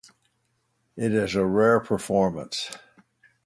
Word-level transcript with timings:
It 0.97 1.13
is 1.13 1.35
a 1.35 1.45
rare 1.45 1.79
performance. 1.79 2.75